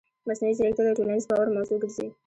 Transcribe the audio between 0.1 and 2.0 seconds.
مصنوعي ځیرکتیا د ټولنیز باور موضوع